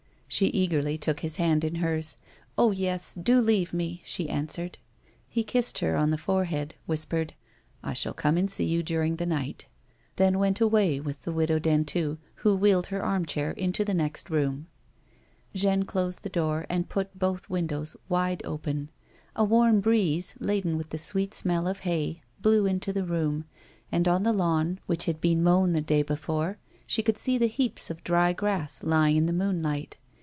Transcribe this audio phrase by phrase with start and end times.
[0.33, 2.15] She eagerly took his hand in hers;"
[2.57, 4.77] Oh, yes; do leave me," she answered.
[5.27, 7.33] He kissed her on the forehead, whispered,"
[7.83, 9.65] I shall come and see you during the night,"
[10.15, 14.67] then went away with the Widow Dentu, who wheeled her armchair into the next room.
[15.53, 18.89] Jeanne closed the door and put both windows wide open.
[19.35, 23.43] A warm breeze, laden with the sweet smell of the hay, blew into the room,
[23.91, 26.57] and on the lawn, which had been mown the day before,
[26.87, 29.97] she could see the heaps of dry grass lying in the moonlight.